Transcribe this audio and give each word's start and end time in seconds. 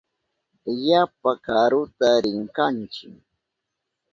Yapa 0.87 1.29
karuta 1.45 2.09
rinkanchi. 2.23 3.07